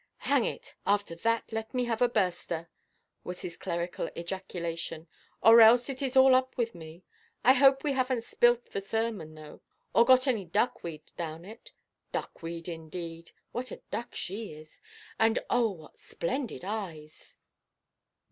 "Hang 0.25 0.45
it! 0.45 0.73
after 0.83 1.13
that 1.17 1.51
let 1.51 1.75
me 1.75 1.83
have 1.85 2.01
a 2.01 2.09
burster!" 2.09 2.71
was 3.23 3.43
his 3.43 3.55
clerical 3.55 4.09
ejaculation, 4.17 5.07
"or 5.43 5.61
else 5.61 5.89
it 5.91 6.01
is 6.01 6.17
all 6.17 6.33
up 6.33 6.57
with 6.57 6.73
me. 6.73 7.03
I 7.43 7.53
hope 7.53 7.83
we 7.83 7.91
havenʼt 7.91 8.23
spilt 8.23 8.65
the 8.71 8.81
sermon, 8.81 9.35
though, 9.35 9.61
or 9.93 10.03
got 10.03 10.25
any 10.25 10.43
duckweed 10.43 11.11
down 11.17 11.45
it. 11.45 11.71
Duckweed, 12.11 12.67
indeed; 12.67 13.29
what 13.51 13.69
a 13.69 13.83
duck 13.91 14.15
she 14.15 14.53
is! 14.55 14.79
And 15.19 15.37
oh, 15.51 15.69
what 15.69 15.99
splendid 15.99 16.65
eyes!" 16.65 17.35